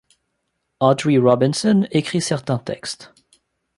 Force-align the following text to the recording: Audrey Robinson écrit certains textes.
Audrey 0.79 1.19
Robinson 1.19 1.87
écrit 1.91 2.23
certains 2.23 2.57
textes. 2.57 3.13